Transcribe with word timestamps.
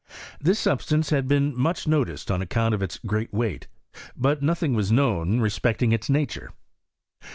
This 0.39 0.57
substance 0.57 1.11
had 1.11 1.27
been 1.27 1.55
much 1.55 1.87
noticed 1.87 2.31
on 2.31 2.41
account 2.41 2.73
of 2.73 2.81
its 2.81 2.97
great 3.05 3.31
weight; 3.31 3.67
but 4.17 4.41
nothing 4.41 4.73
was 4.73 4.91
known 4.91 5.39
respect 5.41 5.83
ing 5.83 5.91
its 5.91 6.09
nature. 6.09 6.49